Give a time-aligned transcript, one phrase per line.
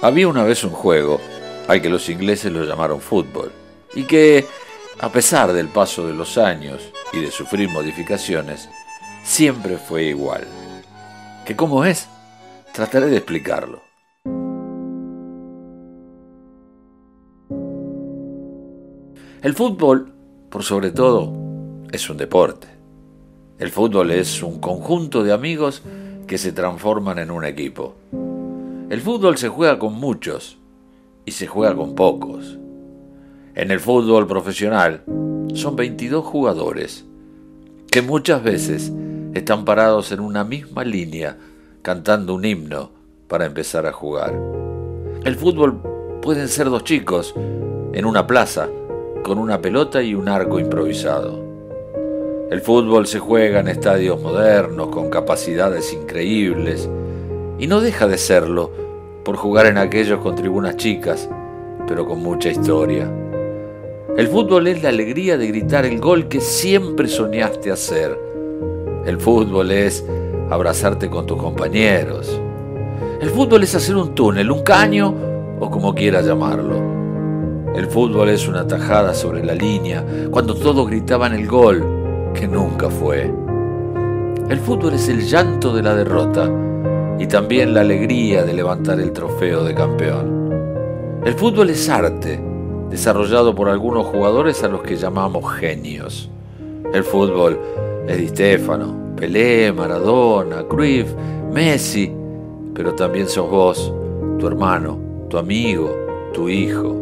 [0.00, 1.18] Había una vez un juego
[1.66, 3.50] al que los ingleses lo llamaron fútbol
[3.96, 4.46] y que,
[5.00, 8.68] a pesar del paso de los años y de sufrir modificaciones,
[9.24, 10.46] siempre fue igual.
[11.44, 12.08] ¿Que cómo es?
[12.72, 13.82] Trataré de explicarlo.
[19.42, 20.12] El fútbol,
[20.48, 21.32] por sobre todo,
[21.90, 22.68] es un deporte.
[23.58, 25.82] El fútbol es un conjunto de amigos
[26.28, 27.96] que se transforman en un equipo.
[28.90, 30.56] El fútbol se juega con muchos
[31.26, 32.58] y se juega con pocos.
[33.54, 35.04] En el fútbol profesional
[35.52, 37.04] son 22 jugadores
[37.90, 38.90] que muchas veces
[39.34, 41.36] están parados en una misma línea
[41.82, 42.90] cantando un himno
[43.28, 44.34] para empezar a jugar.
[45.22, 45.82] El fútbol
[46.22, 47.34] pueden ser dos chicos
[47.92, 48.70] en una plaza
[49.22, 51.44] con una pelota y un arco improvisado.
[52.50, 56.88] El fútbol se juega en estadios modernos con capacidades increíbles
[57.58, 58.70] y no deja de serlo
[59.24, 61.28] por jugar en aquellos con tribunas chicas,
[61.86, 63.10] pero con mucha historia.
[64.16, 68.18] El fútbol es la alegría de gritar el gol que siempre soñaste hacer.
[69.04, 70.04] El fútbol es
[70.50, 72.40] abrazarte con tus compañeros.
[73.20, 75.14] El fútbol es hacer un túnel, un caño
[75.60, 76.98] o como quieras llamarlo.
[77.74, 82.88] El fútbol es una tajada sobre la línea, cuando todos gritaban el gol, que nunca
[82.88, 83.32] fue.
[84.48, 86.50] El fútbol es el llanto de la derrota
[87.18, 90.52] y también la alegría de levantar el trofeo de campeón.
[91.24, 92.40] El fútbol es arte,
[92.90, 96.30] desarrollado por algunos jugadores a los que llamamos genios.
[96.92, 97.58] El fútbol
[98.06, 101.12] es Di Stefano, Pelé, Maradona, Cruyff,
[101.52, 102.12] Messi,
[102.72, 103.92] pero también sos vos,
[104.38, 105.94] tu hermano, tu amigo,
[106.32, 106.96] tu hijo.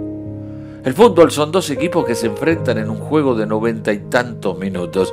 [0.83, 4.58] El fútbol son dos equipos que se enfrentan en un juego de noventa y tantos
[4.58, 5.12] minutos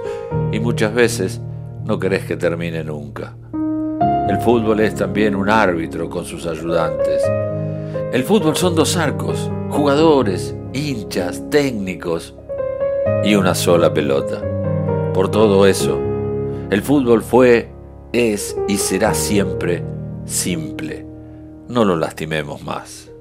[0.51, 1.41] y muchas veces
[1.83, 3.35] no querés que termine nunca.
[4.29, 7.21] El fútbol es también un árbitro con sus ayudantes.
[8.11, 12.33] El fútbol son dos arcos, jugadores, hinchas, técnicos
[13.23, 14.41] y una sola pelota.
[15.13, 15.99] Por todo eso,
[16.69, 17.69] el fútbol fue,
[18.13, 19.83] es y será siempre
[20.25, 21.05] simple.
[21.67, 23.12] No lo lastimemos más.